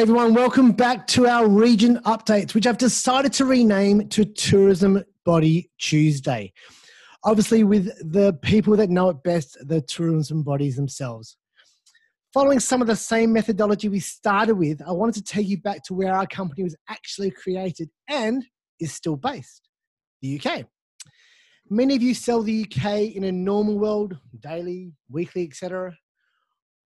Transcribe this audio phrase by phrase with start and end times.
[0.00, 5.70] Everyone, welcome back to our region updates, which I've decided to rename to Tourism Body
[5.78, 6.54] Tuesday.
[7.22, 11.36] Obviously, with the people that know it best, the tourism bodies themselves.
[12.32, 15.84] Following some of the same methodology we started with, I wanted to take you back
[15.84, 18.42] to where our company was actually created and
[18.80, 19.68] is still based
[20.22, 20.64] the UK.
[21.68, 25.94] Many of you sell the UK in a normal world, daily, weekly, etc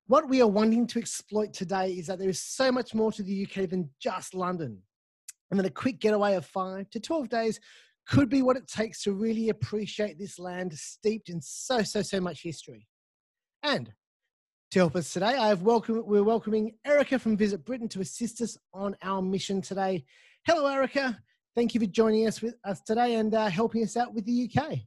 [0.06, 3.22] what we are wanting to exploit today is that there is so much more to
[3.22, 4.82] the UK than just London.
[5.50, 7.60] And that a quick getaway of five to 12 days
[8.06, 12.20] could be what it takes to really appreciate this land steeped in so, so, so
[12.20, 12.86] much history.
[13.62, 13.92] And
[14.72, 18.42] to help us today, I have welcome, we're welcoming Erica from Visit Britain to assist
[18.42, 20.04] us on our mission today.
[20.46, 21.18] Hello, Erica.
[21.54, 24.50] Thank you for joining us with us today and uh, helping us out with the
[24.50, 24.80] UK.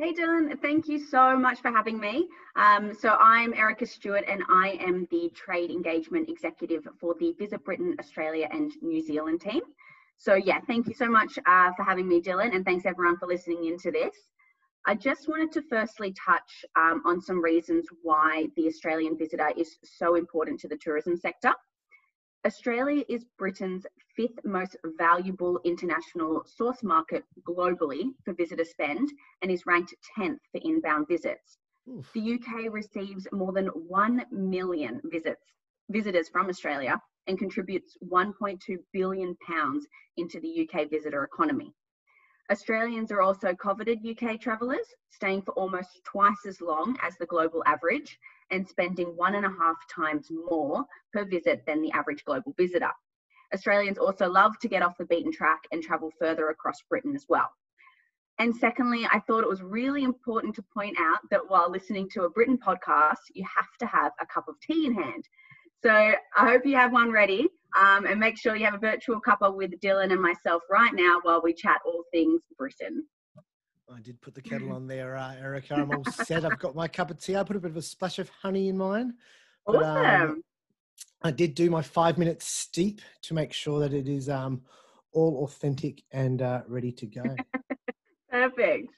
[0.00, 2.28] Hey Dylan, thank you so much for having me.
[2.54, 7.64] Um, so I'm Erica Stewart and I am the Trade Engagement Executive for the Visit
[7.64, 9.60] Britain, Australia and New Zealand team.
[10.16, 13.26] So yeah, thank you so much uh, for having me Dylan and thanks everyone for
[13.26, 14.14] listening into this.
[14.86, 19.78] I just wanted to firstly touch um, on some reasons why the Australian visitor is
[19.82, 21.52] so important to the tourism sector.
[22.46, 29.10] Australia is Britain's fifth most valuable international source market globally for visitor spend
[29.42, 31.58] and is ranked 10th for inbound visits.
[31.88, 32.10] Oof.
[32.12, 35.42] The UK receives more than 1 million visits,
[35.88, 39.86] visitors from Australia and contributes 1.2 billion pounds
[40.16, 41.74] into the UK visitor economy.
[42.50, 47.62] Australians are also coveted UK travellers, staying for almost twice as long as the global
[47.66, 48.18] average
[48.50, 52.90] and spending one and a half times more per visit than the average global visitor.
[53.54, 57.24] Australians also love to get off the beaten track and travel further across Britain as
[57.28, 57.48] well.
[58.38, 62.22] And secondly, I thought it was really important to point out that while listening to
[62.22, 65.24] a Britain podcast, you have to have a cup of tea in hand.
[65.82, 69.20] So I hope you have one ready um, and make sure you have a virtual
[69.20, 73.04] cuppa with Dylan and myself right now while we chat all things Britain.
[73.94, 75.74] I did put the kettle on there, uh, Erica.
[75.74, 76.44] I'm all set.
[76.44, 77.36] I've got my cup of tea.
[77.36, 79.14] I put a bit of a splash of honey in mine.
[79.66, 80.30] But, um, awesome.
[80.30, 80.42] Um,
[81.22, 84.62] I did do my five minute steep to make sure that it is um,
[85.12, 87.22] all authentic and uh, ready to go.
[88.30, 88.90] Perfect.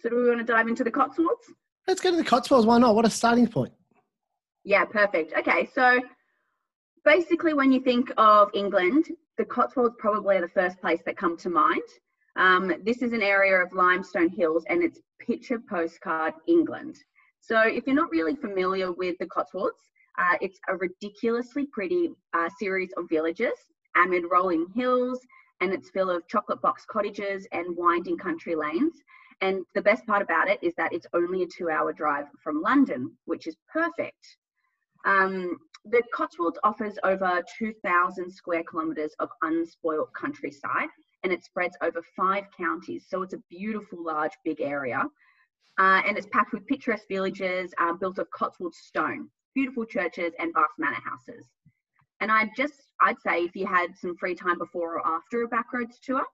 [0.00, 1.50] So, do we want to dive into the Cotswolds?
[1.86, 2.66] Let's go to the Cotswolds.
[2.66, 2.94] Why not?
[2.94, 3.72] What a starting point.
[4.64, 5.32] Yeah, perfect.
[5.38, 6.00] Okay, so
[7.04, 9.08] basically, when you think of England,
[9.38, 11.82] the Cotswolds probably are the first place that come to mind.
[12.36, 16.96] Um, this is an area of limestone hills and it's picture postcard England.
[17.40, 19.80] So if you're not really familiar with the Cotswolds,
[20.18, 23.52] uh, it's a ridiculously pretty uh, series of villages
[23.96, 25.20] amid rolling hills
[25.60, 28.94] and it's full of chocolate box cottages and winding country lanes.
[29.40, 32.62] And the best part about it is that it's only a two hour drive from
[32.62, 34.24] London, which is perfect.
[35.04, 40.88] Um, the Cotswolds offers over 2,000 square kilometres of unspoilt countryside
[41.24, 43.06] and it spreads over five counties.
[43.08, 45.02] So it's a beautiful, large, big area.
[45.78, 50.52] Uh, and it's packed with picturesque villages uh, built of Cotswold stone, beautiful churches, and
[50.52, 51.46] vast manor houses.
[52.20, 55.48] And I'd just, I'd say if you had some free time before or after a
[55.48, 56.24] backroads tour,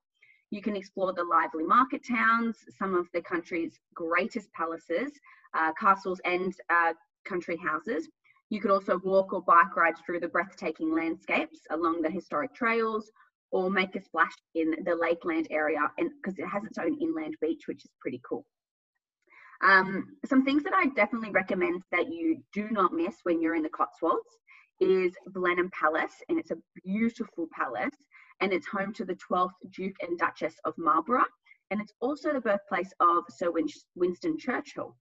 [0.50, 5.12] you can explore the lively market towns, some of the country's greatest palaces,
[5.54, 6.94] uh, castles, and uh,
[7.24, 8.08] country houses,
[8.50, 13.10] you could also walk or bike ride through the breathtaking landscapes along the historic trails
[13.50, 17.34] or make a splash in the lakeland area and because it has its own inland
[17.40, 18.44] beach which is pretty cool.
[19.62, 23.62] Um, some things that i definitely recommend that you do not miss when you're in
[23.62, 24.38] the cotswolds
[24.80, 27.96] is blenheim palace and it's a beautiful palace
[28.40, 31.24] and it's home to the 12th duke and duchess of marlborough
[31.70, 33.50] and it's also the birthplace of sir
[33.96, 34.96] winston churchill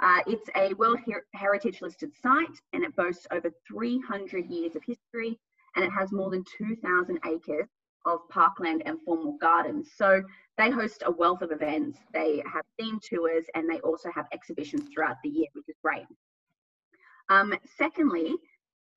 [0.00, 4.82] uh, it's a World Her- Heritage listed site and it boasts over 300 years of
[4.84, 5.38] history
[5.76, 7.68] and it has more than 2,000 acres
[8.04, 9.90] of parkland and formal gardens.
[9.96, 10.22] So
[10.58, 11.98] they host a wealth of events.
[12.12, 16.06] They have themed tours and they also have exhibitions throughout the year, which is great.
[17.30, 18.34] Um, secondly,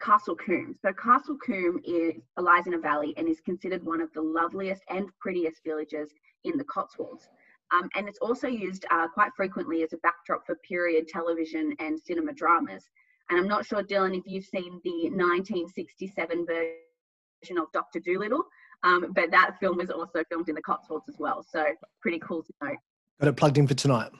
[0.01, 0.75] Castle Combe.
[0.81, 4.83] So Castle Combe is, lies in a valley and is considered one of the loveliest
[4.89, 6.11] and prettiest villages
[6.43, 7.29] in the Cotswolds.
[7.73, 11.99] Um, and it's also used uh, quite frequently as a backdrop for period television and
[11.99, 12.83] cinema dramas.
[13.29, 17.99] And I'm not sure, Dylan, if you've seen the 1967 version of Dr.
[17.99, 18.43] Dolittle,
[18.83, 21.45] um, but that film was also filmed in the Cotswolds as well.
[21.49, 21.65] So
[22.01, 22.75] pretty cool to know.
[23.19, 24.11] Got it plugged in for tonight.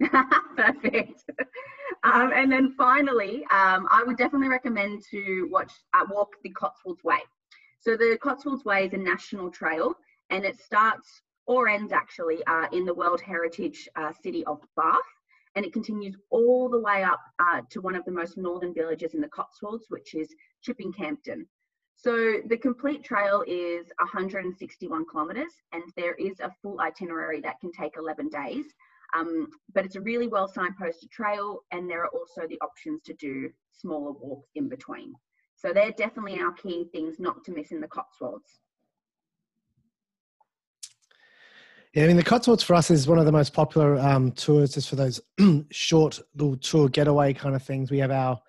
[0.56, 1.24] Perfect.
[2.02, 7.04] Um, and then finally, um, I would definitely recommend to watch uh, walk the Cotswolds
[7.04, 7.18] Way.
[7.80, 9.94] So the Cotswolds Way is a national trail,
[10.30, 14.98] and it starts or ends actually uh, in the World Heritage uh, City of Bath.
[15.56, 19.14] and it continues all the way up uh, to one of the most northern villages
[19.14, 21.46] in the Cotswolds, which is Chipping Campden.
[21.96, 27.72] So the complete trail is 161 kilometres, and there is a full itinerary that can
[27.72, 28.64] take 11 days.
[29.14, 33.14] Um, but it's a really well signposted trail, and there are also the options to
[33.14, 35.12] do smaller walks in between.
[35.56, 38.60] So they're definitely our key things not to miss in the Cotswolds.
[41.92, 44.74] Yeah, I mean the Cotswolds for us is one of the most popular um, tours,
[44.74, 45.20] just for those
[45.72, 47.90] short little tour getaway kind of things.
[47.90, 48.40] We have our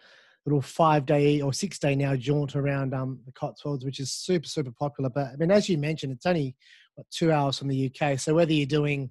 [0.46, 4.48] little five day or six day now jaunt around um, the Cotswolds, which is super
[4.48, 5.10] super popular.
[5.10, 6.56] But I mean, as you mentioned, it's only
[6.94, 8.20] what, two hours from the UK.
[8.20, 9.10] So whether you're doing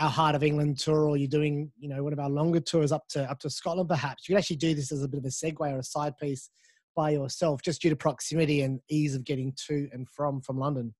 [0.00, 2.90] our Heart of England tour or you're doing you know one of our longer tours
[2.90, 5.24] up to up to Scotland, perhaps you can actually do this as a bit of
[5.26, 6.50] a segue or a side piece
[6.96, 10.92] by yourself, just due to proximity and ease of getting to and from from London.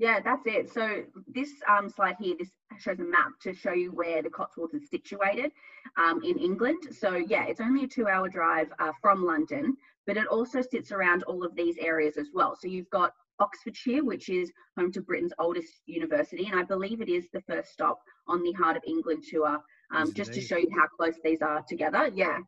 [0.00, 0.72] Yeah, that's it.
[0.72, 4.72] So this um, slide here, this shows a map to show you where the Cotswolds
[4.74, 5.50] is situated
[5.96, 6.78] um, in England.
[6.96, 11.24] So yeah, it's only a two-hour drive uh, from London, but it also sits around
[11.24, 12.54] all of these areas as well.
[12.54, 17.08] So you've got Oxfordshire, which is home to Britain's oldest university, and I believe it
[17.08, 17.98] is the first stop
[18.28, 19.58] on the Heart of England tour,
[19.92, 22.08] um, just to show you how close these are together.
[22.14, 22.38] Yeah.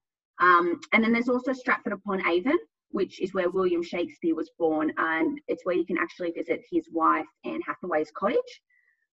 [0.40, 2.58] Um, and then there's also Stratford upon Avon,
[2.90, 6.88] which is where William Shakespeare was born, and it's where you can actually visit his
[6.92, 8.62] wife Anne Hathaway's cottage.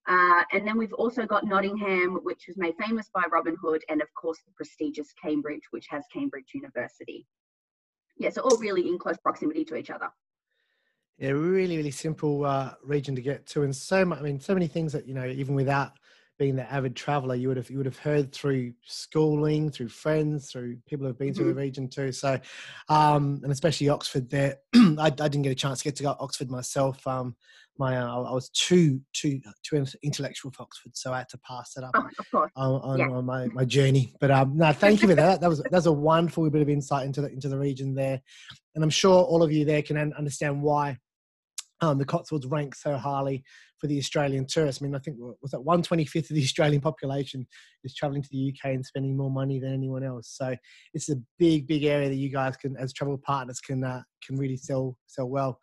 [0.07, 4.01] Uh, and then we've also got Nottingham, which was made famous by Robin Hood, and
[4.01, 7.25] of course the prestigious Cambridge, which has Cambridge University.
[8.18, 10.09] Yeah, so all really in close proximity to each other.
[11.18, 14.19] Yeah, really, really simple uh, region to get to, and so much.
[14.19, 15.94] I mean, so many things that you know, even without
[16.38, 20.51] being the avid traveler, you would have you would have heard through schooling, through friends,
[20.51, 21.38] through people who've been mm-hmm.
[21.38, 21.60] through the mm-hmm.
[21.60, 22.12] region too.
[22.12, 22.39] So,
[22.89, 24.30] um, and especially Oxford.
[24.30, 27.06] There, I, I, didn't get a chance to get to go to Oxford myself.
[27.07, 27.36] Um,
[27.80, 31.78] my uh, I was too too too intellectual for Oxford, so I had to pass
[31.78, 33.10] it up oh, on, on, yeah.
[33.10, 34.13] on, my, my journey.
[34.19, 35.42] But um, no, thank you for that.
[35.42, 38.22] That was that's a wonderful bit of insight into the into the region there,
[38.75, 40.98] and I'm sure all of you there can understand why
[41.81, 43.44] um, the Cotswolds rank so highly
[43.79, 44.81] for the Australian tourists.
[44.81, 47.47] I mean, I think was that 125th of the Australian population
[47.83, 50.35] is traveling to the UK and spending more money than anyone else.
[50.38, 50.56] So
[50.94, 54.38] it's a big, big area that you guys can, as travel partners, can uh, can
[54.38, 55.59] really sell sell well.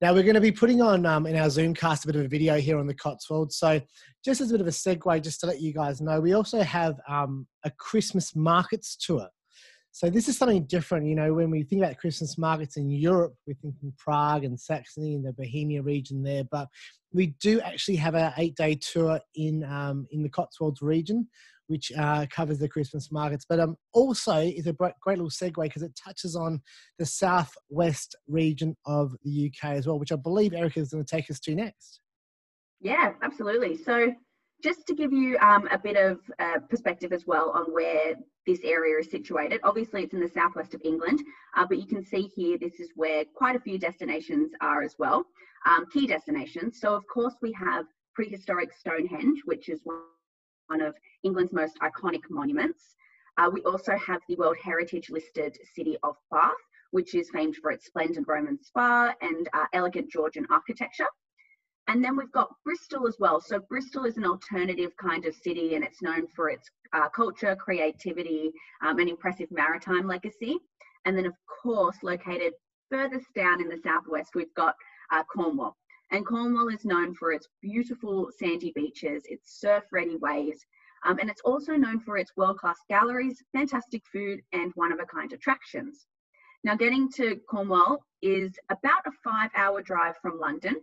[0.00, 2.28] Now we're going to be putting on um, in our Zoomcast a bit of a
[2.28, 3.58] video here on the Cotswolds.
[3.58, 3.82] So
[4.24, 6.62] just as a bit of a segue, just to let you guys know, we also
[6.62, 9.28] have um, a Christmas markets tour.
[9.92, 11.06] So this is something different.
[11.06, 15.14] You know, when we think about Christmas markets in Europe, we're thinking Prague and Saxony
[15.14, 16.44] and the Bohemia region there.
[16.44, 16.68] But
[17.12, 21.28] we do actually have an eight-day tour in um, in the Cotswolds region,
[21.66, 23.44] which uh, covers the Christmas markets.
[23.48, 26.60] But um, also is a great little segue because it touches on
[26.98, 31.16] the southwest region of the UK as well, which I believe Erica is going to
[31.16, 32.00] take us to next.
[32.80, 33.76] Yeah, absolutely.
[33.76, 34.14] So
[34.62, 38.14] just to give you um, a bit of uh, perspective as well on where
[38.46, 39.60] this area is situated.
[39.64, 41.20] Obviously, it's in the southwest of England,
[41.56, 44.94] uh, but you can see here this is where quite a few destinations are as
[44.98, 45.24] well,
[45.66, 46.80] um, key destinations.
[46.80, 52.96] So, of course, we have prehistoric Stonehenge, which is one of England's most iconic monuments.
[53.38, 56.52] Uh, we also have the World Heritage listed city of Bath,
[56.90, 61.06] which is famed for its splendid Roman spa and uh, elegant Georgian architecture.
[61.90, 63.40] And then we've got Bristol as well.
[63.40, 67.56] So Bristol is an alternative kind of city and it's known for its uh, culture,
[67.56, 70.56] creativity, um, and impressive maritime legacy.
[71.04, 71.32] And then, of
[71.64, 72.52] course, located
[72.90, 74.76] furthest down in the southwest, we've got
[75.10, 75.76] uh, Cornwall.
[76.12, 80.64] And Cornwall is known for its beautiful sandy beaches, its surf ready waves,
[81.04, 85.00] um, and it's also known for its world class galleries, fantastic food, and one of
[85.00, 86.06] a kind attractions.
[86.62, 90.76] Now, getting to Cornwall is about a five hour drive from London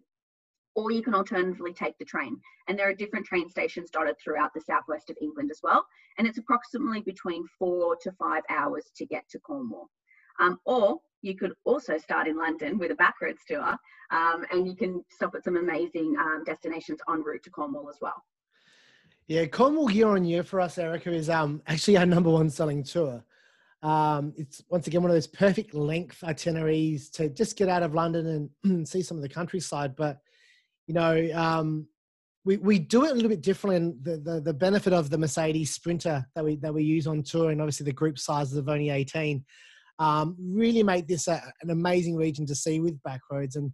[0.78, 2.40] or you can alternatively take the train.
[2.68, 5.84] And there are different train stations dotted throughout the southwest of England as well.
[6.18, 9.90] And it's approximately between four to five hours to get to Cornwall.
[10.40, 13.76] Um, or you could also start in London with a backroads tour,
[14.12, 17.98] um, and you can stop at some amazing um, destinations en route to Cornwall as
[18.00, 18.24] well.
[19.26, 22.84] Yeah, Cornwall year on year for us, Erica, is um, actually our number one selling
[22.84, 23.24] tour.
[23.82, 27.96] Um, it's once again one of those perfect length itineraries to just get out of
[27.96, 29.96] London and see some of the countryside.
[29.96, 30.22] But
[30.88, 31.88] you know, um,
[32.46, 33.76] we, we do it a little bit differently.
[33.76, 37.22] And the, the, the, benefit of the Mercedes Sprinter that we, that we use on
[37.22, 39.44] tour, and obviously the group sizes of only 18,
[40.00, 43.58] um, really make this a, an amazing region to see with backroads.
[43.58, 43.74] And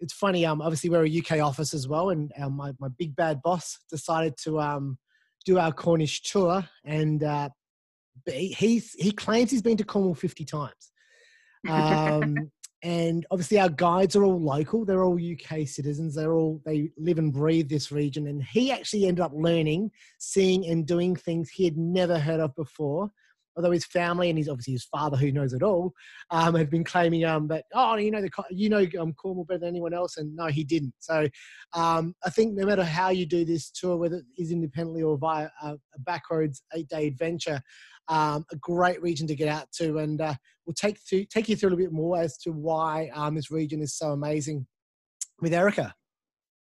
[0.00, 3.16] it's funny, um, obviously we're a UK office as well, and um, my, my big
[3.16, 4.98] bad boss decided to um,
[5.46, 7.48] do our Cornish tour, and uh,
[8.26, 10.72] he, he claims he's been to Cornwall 50 times.
[11.66, 12.50] Um,
[12.84, 14.84] and obviously our guides are all local.
[14.84, 16.14] They're all uk citizens.
[16.14, 18.26] They're all they live and breathe this region.
[18.26, 22.54] And he actually ended up learning seeing and doing things he had never heard of
[22.54, 23.10] before
[23.56, 25.92] although his family and he's obviously his father who knows it all
[26.30, 29.60] um, have been claiming um, that oh you know the you know um, Cornwall better
[29.60, 31.28] than anyone else and no he didn't so
[31.72, 35.16] um, I think no matter how you do this tour whether it is independently or
[35.18, 37.60] via a, a backroads eight day adventure
[38.08, 40.34] um, a great region to get out to and uh,
[40.66, 43.50] we'll take through, take you through a little bit more as to why um, this
[43.50, 44.66] region is so amazing
[45.40, 45.94] with Erica.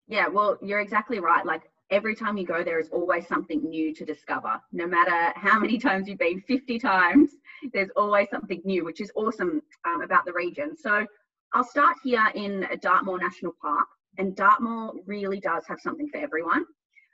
[0.06, 1.44] Yeah, well, you're exactly right.
[1.44, 4.60] Like every time you go there is always something new to discover.
[4.72, 7.30] No matter how many times you've been, 50 times,
[7.72, 10.76] there's always something new, which is awesome um, about the region.
[10.76, 11.06] So
[11.52, 13.86] I'll start here in Dartmoor National Park.
[14.18, 16.64] And Dartmoor really does have something for everyone.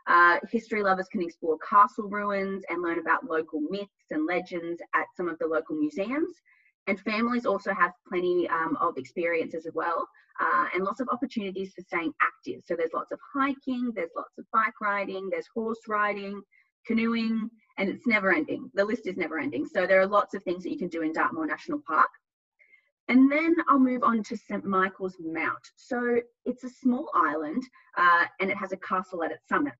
[0.06, 5.06] Uh, history lovers can explore castle ruins and learn about local myths and legends at
[5.14, 6.40] some of the local museums.
[6.86, 10.08] And families also have plenty um, of experiences as well
[10.40, 12.62] uh, and lots of opportunities for staying active.
[12.64, 16.40] So there's lots of hiking, there's lots of bike riding, there's horse riding,
[16.86, 18.70] canoeing, and it's never ending.
[18.74, 19.66] The list is never ending.
[19.66, 22.08] So there are lots of things that you can do in Dartmoor National Park.
[23.08, 24.64] And then I'll move on to St.
[24.64, 25.70] Michael's Mount.
[25.76, 27.62] So it's a small island
[27.96, 29.74] uh, and it has a castle at its summit.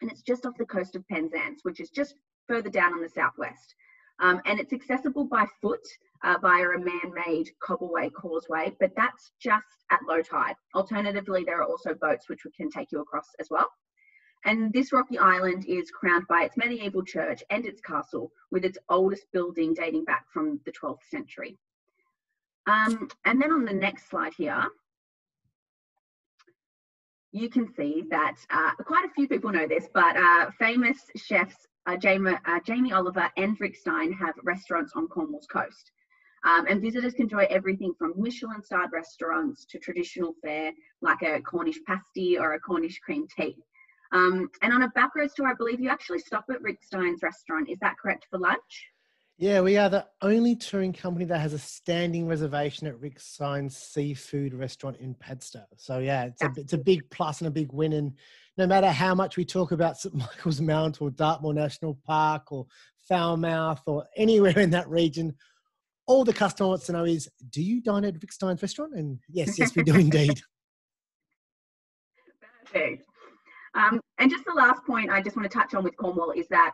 [0.00, 2.14] And it's just off the coast of Penzance, which is just
[2.46, 3.74] further down on the southwest.
[4.20, 5.86] Um, and it's accessible by foot
[6.22, 10.54] uh, via a man-made cobbleway causeway, but that's just at low tide.
[10.74, 13.68] Alternatively, there are also boats which can take you across as well.
[14.44, 18.78] And this rocky island is crowned by its medieval church and its castle, with its
[18.88, 21.58] oldest building dating back from the 12th century.
[22.66, 24.66] Um, and then on the next slide here,
[27.32, 31.66] you can see that uh, quite a few people know this, but uh, famous chefs
[31.86, 35.92] uh, Jamie, uh, Jamie Oliver and Rick Stein have restaurants on Cornwall's coast.
[36.44, 41.40] Um, and visitors can enjoy everything from Michelin starred restaurants to traditional fare like a
[41.40, 43.56] Cornish pasty or a Cornish cream tea.
[44.12, 47.70] Um, and on a backroads tour, I believe you actually stop at Rick Stein's restaurant.
[47.70, 48.88] Is that correct for lunch?
[49.38, 53.76] Yeah, we are the only touring company that has a standing reservation at Rick Stein's
[53.76, 55.64] seafood restaurant in Padstow.
[55.76, 57.92] So yeah, it's a, it's a big plus and a big win.
[57.94, 58.12] And
[58.58, 62.66] no matter how much we talk about St Michael's Mount or Dartmoor National Park or
[63.08, 65.34] Falmouth or anywhere in that region,
[66.06, 68.94] all the customer wants to know is, do you dine at Rick Stein's restaurant?
[68.94, 70.40] And yes, yes, we do indeed.
[72.64, 73.06] Perfect.
[73.74, 76.46] Um, and just the last point I just want to touch on with Cornwall is
[76.48, 76.72] that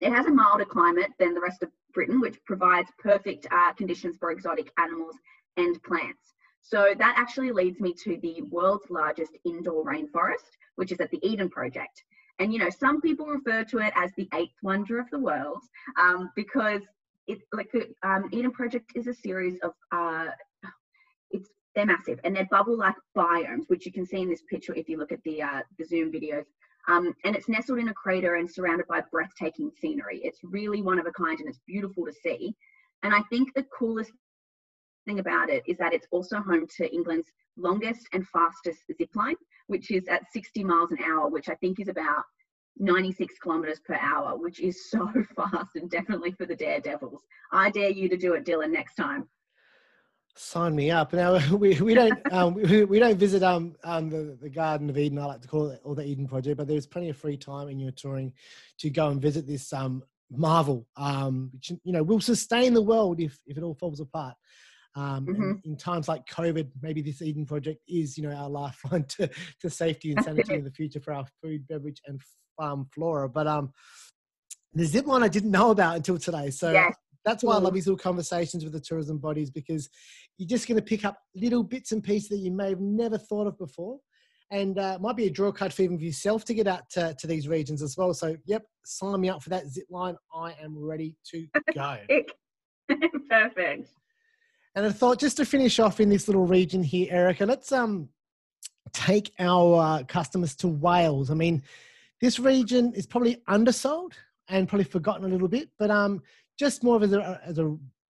[0.00, 4.16] it has a milder climate than the rest of Britain, which provides perfect uh, conditions
[4.18, 5.14] for exotic animals
[5.56, 6.34] and plants.
[6.62, 11.20] So that actually leads me to the world's largest indoor rainforest, which is at the
[11.26, 12.02] Eden Project.
[12.38, 15.62] And you know, some people refer to it as the eighth wonder of the world
[15.98, 16.82] um, because
[17.26, 20.28] it's like the um, Eden Project is a series of uh,
[21.30, 24.88] it's they're massive and they're bubble-like biomes, which you can see in this picture if
[24.88, 26.44] you look at the uh, the Zoom videos.
[26.88, 30.20] Um, and it's nestled in a crater and surrounded by breathtaking scenery.
[30.24, 32.56] It's really one of a kind and it's beautiful to see.
[33.02, 34.12] And I think the coolest
[35.06, 39.36] thing about it is that it's also home to England's longest and fastest zip line,
[39.66, 42.24] which is at 60 miles an hour, which I think is about
[42.78, 47.22] 96 kilometers per hour, which is so fast and definitely for the daredevils.
[47.52, 49.28] I dare you to do it, Dylan, next time.
[50.36, 51.12] Sign me up.
[51.12, 54.96] Now we, we don't um, we, we don't visit um, um the, the Garden of
[54.96, 55.18] Eden.
[55.18, 57.68] I like to call it or the Eden Project, but there's plenty of free time
[57.68, 58.32] in your touring
[58.78, 60.02] to go and visit this um
[60.32, 64.34] marvel um which you know will sustain the world if if it all falls apart.
[64.96, 65.52] Um, mm-hmm.
[65.64, 69.30] in times like COVID, maybe this Eden Project is, you know, our lifeline to,
[69.60, 72.20] to safety and sanity in the future for our food, beverage, and
[72.58, 73.28] farm flora.
[73.28, 73.70] But um,
[74.74, 76.50] the zip line I didn't know about until today.
[76.50, 76.94] So yes.
[77.24, 79.88] that's why I love these little conversations with the tourism bodies because
[80.38, 83.18] you're just going to pick up little bits and pieces that you may have never
[83.18, 83.98] thought of before.
[84.52, 87.14] And uh, might be a draw card for even for yourself to get out to,
[87.20, 88.12] to these regions as well.
[88.12, 90.16] So, yep, sign me up for that zip line.
[90.34, 91.98] I am ready to go.
[93.28, 93.90] Perfect.
[94.80, 98.08] And I thought just to finish off in this little region here, Erica, let's um
[98.94, 101.30] take our uh, customers to Wales.
[101.30, 101.62] I mean,
[102.22, 104.14] this region is probably undersold
[104.48, 106.22] and probably forgotten a little bit, but um,
[106.58, 107.76] just more of as a, as a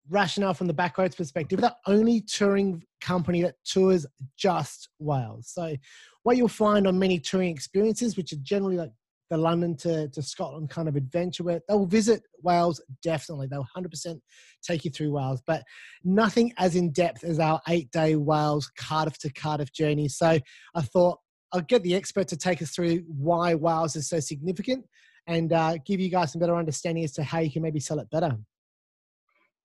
[0.10, 4.06] rationale from the backroads perspective, the only touring company that tours
[4.38, 5.50] just Wales.
[5.54, 5.76] So,
[6.22, 8.94] what you'll find on many touring experiences, which are generally like
[9.34, 13.48] the London to, to Scotland kind of adventure where they'll visit Wales definitely.
[13.48, 14.20] They'll 100%
[14.62, 15.64] take you through Wales, but
[16.04, 20.08] nothing as in depth as our eight day Wales Cardiff to Cardiff journey.
[20.08, 20.38] So
[20.76, 21.18] I thought
[21.52, 24.86] I'll get the expert to take us through why Wales is so significant
[25.26, 28.00] and uh, give you guys some better understanding as to how you can maybe sell
[28.00, 28.38] it better.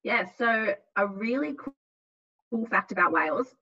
[0.03, 3.53] Yeah, so a really cool fact about Wales,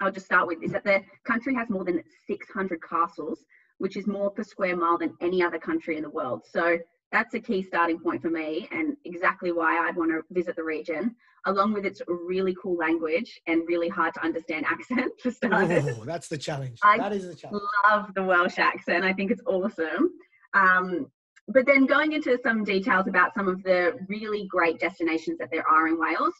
[0.00, 3.44] I'll just start with, is that the country has more than 600 castles,
[3.78, 6.42] which is more per square mile than any other country in the world.
[6.50, 6.78] So
[7.12, 10.64] that's a key starting point for me and exactly why I'd want to visit the
[10.64, 11.14] region,
[11.46, 15.84] along with its really cool language and really hard to understand accent for starters.
[15.98, 16.78] Oh, that's the challenge.
[16.82, 17.62] I that is the challenge.
[17.88, 19.04] love the Welsh accent.
[19.04, 20.10] I think it's awesome.
[20.54, 21.06] Um,
[21.48, 25.68] but then going into some details about some of the really great destinations that there
[25.68, 26.34] are in Wales,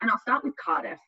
[0.00, 0.98] and I'll start with Cardiff.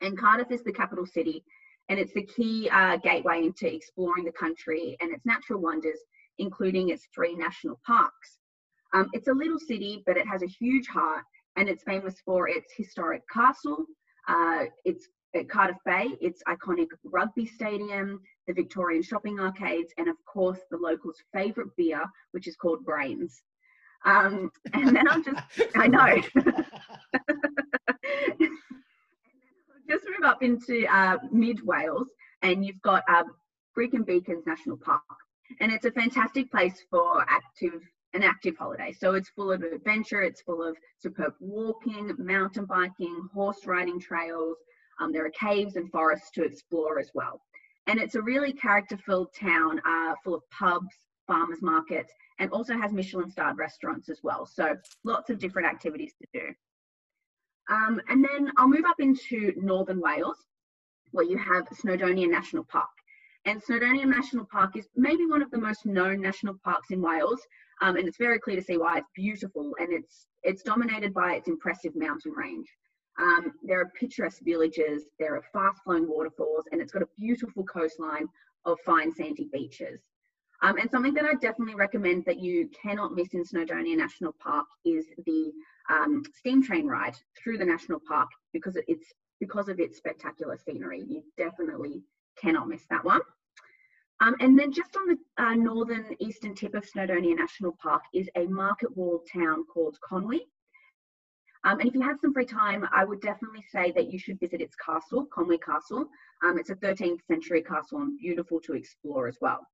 [0.00, 1.44] And Cardiff is the capital city,
[1.90, 5.98] and it's the key uh, gateway into exploring the country and its natural wonders,
[6.38, 8.38] including its three national parks.
[8.94, 11.24] Um, it's a little city, but it has a huge heart,
[11.56, 13.84] and it's famous for its historic castle,
[14.28, 20.16] uh, its at Cardiff Bay, its iconic rugby stadium, the Victorian shopping arcades, and of
[20.24, 23.42] course the locals' favourite beer, which is called Brains.
[24.04, 25.42] Um, and then I'll just,
[25.76, 26.22] I know.
[29.90, 32.08] just move up into uh, mid Wales,
[32.42, 33.24] and you've got uh,
[33.74, 35.02] Brecon Beacons National Park,
[35.60, 37.82] and it's a fantastic place for active
[38.12, 38.92] an active holiday.
[38.92, 44.56] So it's full of adventure, it's full of superb walking, mountain biking, horse riding trails.
[45.00, 47.40] Um, there are caves and forests to explore as well.
[47.86, 50.94] And it's a really character filled town uh, full of pubs,
[51.26, 54.44] farmers markets, and also has Michelin starred restaurants as well.
[54.44, 56.46] So lots of different activities to do.
[57.70, 60.44] Um, and then I'll move up into northern Wales,
[61.12, 62.88] where you have Snowdonia National Park.
[63.46, 67.40] And Snowdonia National Park is maybe one of the most known national parks in Wales,
[67.80, 71.34] um, and it's very clear to see why it's beautiful and it's it's dominated by
[71.34, 72.66] its impressive mountain range.
[73.18, 78.26] Um, there are picturesque villages, there are fast-flowing waterfalls, and it's got a beautiful coastline
[78.64, 80.00] of fine sandy beaches.
[80.62, 84.66] Um, and something that I definitely recommend that you cannot miss in Snowdonia National Park
[84.84, 85.52] is the
[85.90, 91.02] um, steam train ride through the national park because it's because of its spectacular scenery.
[91.06, 92.02] You definitely
[92.40, 93.20] cannot miss that one.
[94.22, 98.28] Um, and then just on the uh, northern eastern tip of Snowdonia National Park is
[98.36, 100.40] a market walled town called Conwy.
[101.64, 104.38] Um, and if you have some free time, I would definitely say that you should
[104.38, 106.06] visit its castle, Conwy Castle.
[106.42, 109.66] Um, it's a 13th century castle and beautiful to explore as well.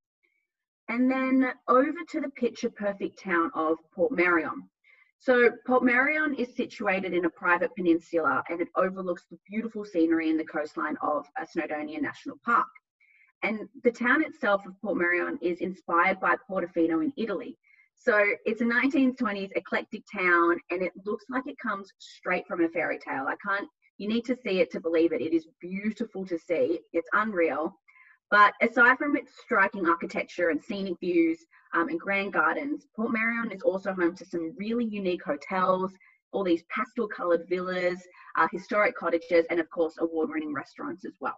[0.89, 4.69] And then over to the picture perfect town of Portmeirion.
[5.19, 10.39] So Portmeirion is situated in a private peninsula and it overlooks the beautiful scenery and
[10.39, 12.67] the coastline of Snowdonia National Park.
[13.43, 17.59] And the town itself of Portmeirion is inspired by Portofino in Italy.
[17.95, 22.69] So it's a 1920s eclectic town and it looks like it comes straight from a
[22.69, 23.27] fairy tale.
[23.27, 25.23] I can't, you need to see it to believe it.
[25.23, 27.75] It is beautiful to see, it's unreal.
[28.31, 33.63] But aside from its striking architecture and scenic views um, and grand gardens, Portmeirion is
[33.63, 35.93] also home to some really unique hotels,
[36.33, 38.03] all these pastel coloured villas,
[38.37, 41.37] uh, historic cottages, and of course, award winning restaurants as well.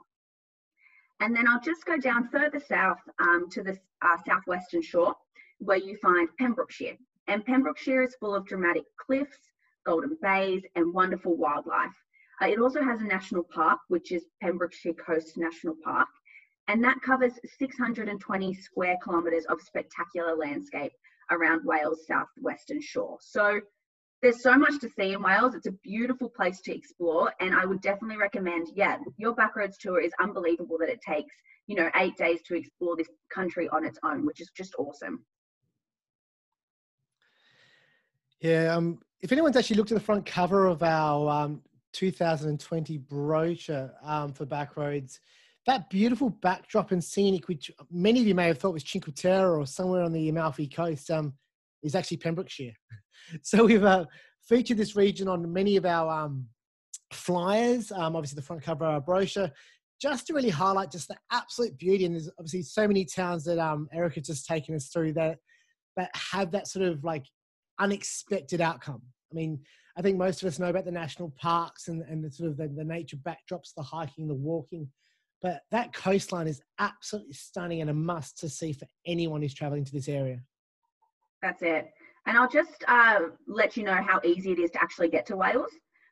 [1.21, 5.15] And then I'll just go down further south um, to the uh, southwestern shore
[5.59, 6.97] where you find Pembrokeshire.
[7.27, 9.39] And Pembrokeshire is full of dramatic cliffs,
[9.85, 11.95] golden bays, and wonderful wildlife.
[12.41, 16.09] Uh, it also has a national park, which is Pembrokeshire Coast National Park,
[16.69, 20.93] and that covers 620 square kilometres of spectacular landscape
[21.31, 23.19] around Wales' southwestern shore.
[23.21, 23.61] So
[24.21, 25.55] there's so much to see in Wales.
[25.55, 28.69] It's a beautiful place to explore, and I would definitely recommend.
[28.75, 31.35] Yeah, your backroads tour is unbelievable that it takes
[31.67, 35.25] you know eight days to explore this country on its own, which is just awesome.
[38.41, 43.93] Yeah, um, if anyone's actually looked at the front cover of our um, 2020 brochure
[44.03, 45.19] um, for Backroads,
[45.69, 49.55] that beautiful backdrop and scenic, which many of you may have thought was Cinque Terre
[49.55, 51.35] or somewhere on the Amalfi Coast, um,
[51.83, 52.73] is actually Pembrokeshire.
[53.43, 54.07] so we've uh,
[54.49, 56.47] featured this region on many of our um,
[57.13, 59.51] flyers, um, obviously the front cover of our brochure,
[60.01, 62.07] just to really highlight just the absolute beauty.
[62.07, 65.37] And there's obviously so many towns that um, Erica just taken us through that
[65.99, 67.27] that have that sort of like
[67.79, 69.03] unexpected outcome.
[69.31, 69.61] I mean,
[69.99, 72.57] I think most of us know about the national parks and, and the sort of
[72.57, 74.89] the, the nature backdrops, the hiking, the walking.
[75.41, 79.85] But that coastline is absolutely stunning and a must to see for anyone who's traveling
[79.85, 80.41] to this area.
[81.43, 81.91] That's it.
[82.27, 85.37] And I'll just uh, let you know how easy it is to actually get to
[85.37, 85.71] Wales.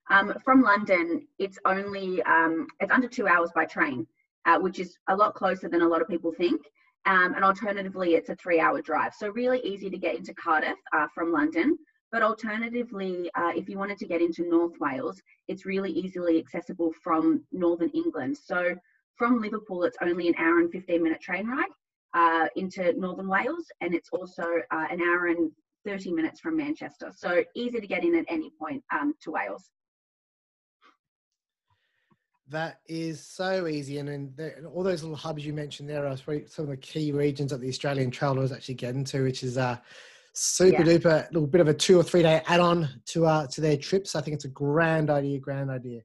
[0.08, 4.06] Um, from London, it's only um, it's under two hours by train,
[4.46, 6.62] uh, which is a lot closer than a lot of people think.
[7.06, 11.06] Um, and alternatively, it's a three-hour drive, so really easy to get into Cardiff uh,
[11.14, 11.76] from London.
[12.12, 16.92] But alternatively, uh, if you wanted to get into North Wales, it's really easily accessible
[17.02, 18.38] from Northern England.
[18.38, 18.74] So
[19.16, 21.68] from Liverpool, it's only an hour and 15 minute train ride
[22.14, 25.50] uh, into Northern Wales, and it's also uh, an hour and
[25.84, 27.12] 30 minutes from Manchester.
[27.14, 29.70] So easy to get in at any point um, to Wales.
[32.48, 36.64] That is so easy, and, and all those little hubs you mentioned there are some
[36.64, 39.76] of the key regions that the Australian traveller is actually getting to, which is uh,
[40.32, 40.98] super yeah.
[40.98, 43.76] duper little bit of a two or three day add on to uh, to their
[43.76, 44.14] trips.
[44.14, 46.02] I think it's a grand idea, grand idea.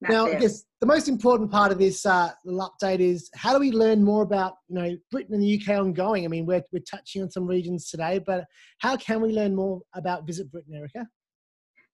[0.00, 0.36] That's now, it.
[0.36, 4.04] I guess the most important part of this uh, update is how do we learn
[4.04, 6.24] more about you know Britain and the UK ongoing?
[6.24, 8.44] I mean, we're we're touching on some regions today, but
[8.78, 11.06] how can we learn more about Visit Britain, Erica?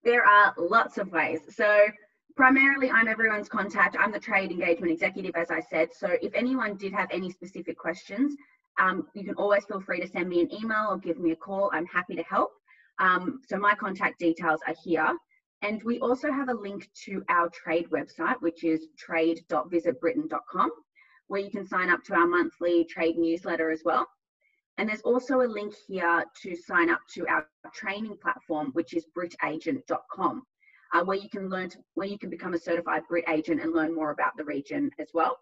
[0.04, 1.40] There are lots of ways.
[1.50, 1.86] So
[2.36, 3.96] primarily I'm everyone's contact.
[3.98, 5.90] I'm the trade engagement executive, as I said.
[5.92, 8.34] So if anyone did have any specific questions,
[8.80, 11.36] um, you can always feel free to send me an email or give me a
[11.36, 11.70] call.
[11.72, 12.50] I'm happy to help.
[12.98, 15.16] Um, so my contact details are here.
[15.62, 20.70] And we also have a link to our trade website, which is trade.visitbritain.com,
[21.28, 24.06] where you can sign up to our monthly trade newsletter as well.
[24.78, 29.06] And there's also a link here to sign up to our training platform, which is
[29.16, 30.42] britagent.com
[30.92, 33.72] uh, where you can learn to, where you can become a certified Brit agent and
[33.72, 35.38] learn more about the region as well.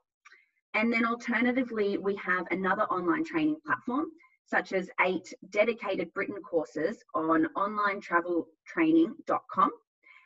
[0.75, 4.07] And then alternatively, we have another online training platform,
[4.47, 9.71] such as eight dedicated Britain courses on onlinetraveltraining.com.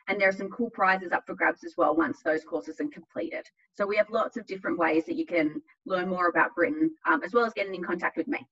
[0.07, 2.87] And there are some cool prizes up for grabs as well once those courses are
[2.87, 3.45] completed.
[3.73, 7.23] So we have lots of different ways that you can learn more about Britain, um,
[7.23, 8.45] as well as getting in contact with me.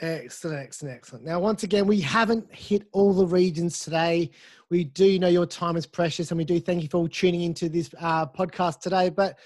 [0.00, 1.24] Excellent, excellent, excellent.
[1.24, 4.30] Now, once again, we haven't hit all the regions today.
[4.70, 7.68] We do know your time is precious, and we do thank you for tuning into
[7.68, 9.08] this uh, podcast today.
[9.08, 9.36] But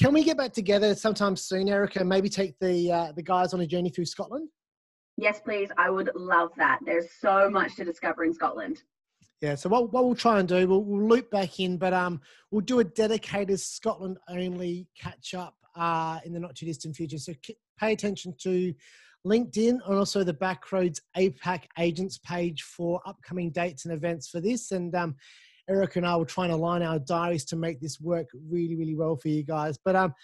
[0.00, 3.52] can we get back together sometime soon, Erica, and maybe take the uh, the guys
[3.52, 4.48] on a journey through Scotland?
[5.18, 5.68] Yes, please.
[5.76, 6.78] I would love that.
[6.86, 8.82] There's so much to discover in Scotland.
[9.42, 12.20] Yeah, so what, what we'll try and do, we'll, we'll loop back in, but um,
[12.52, 17.18] we'll do a dedicated Scotland only catch up uh, in the not too distant future.
[17.18, 17.32] So
[17.76, 18.72] pay attention to
[19.26, 24.70] LinkedIn and also the Backroads APAC agents page for upcoming dates and events for this.
[24.70, 25.16] And um,
[25.68, 28.94] Eric and I will try and align our diaries to make this work really, really
[28.94, 29.76] well for you guys.
[29.84, 30.14] But um,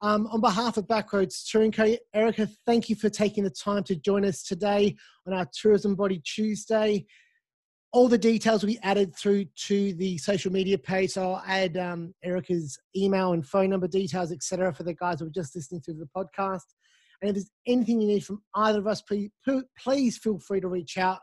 [0.00, 3.96] um, on behalf of Backroads Touring Co, Erica, thank you for taking the time to
[3.96, 7.04] join us today on our Tourism Body Tuesday.
[7.92, 11.10] All the details will be added through to the social media page.
[11.10, 15.26] So I'll add um, Erica's email and phone number details, etc., for the guys who
[15.26, 16.62] are just listening to the podcast.
[17.20, 19.30] And if there's anything you need from either of us, please,
[19.78, 21.18] please feel free to reach out.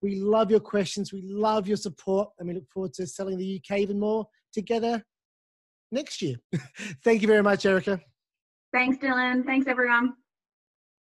[0.00, 1.12] We love your questions.
[1.12, 2.30] We love your support.
[2.38, 5.02] And we look forward to selling the UK even more together
[5.90, 6.36] next year.
[7.04, 8.00] Thank you very much, Erica.
[8.72, 9.44] Thanks, Dylan.
[9.44, 10.14] Thanks, everyone.